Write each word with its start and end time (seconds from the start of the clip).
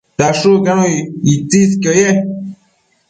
dashucquenu 0.19 0.87
itsisquio 1.33 1.91
ye 1.99 2.09